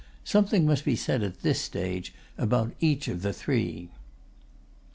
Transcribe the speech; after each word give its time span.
Something 0.23 0.65
must 0.65 0.83
be 0.83 0.95
said 0.95 1.21
at 1.21 1.41
this 1.43 1.61
stage 1.61 2.11
about 2.35 2.73
each 2.79 3.07
of 3.07 3.21
the 3.21 3.31
three. 3.31 3.91